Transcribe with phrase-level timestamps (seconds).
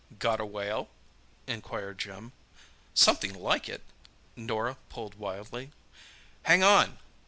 [0.17, 0.89] "Got a whale?"
[1.45, 2.31] inquired Jim.
[2.95, 3.83] "Something like it!"
[4.35, 5.69] Norah pulled wildly.
[6.41, 6.97] "Hang on!"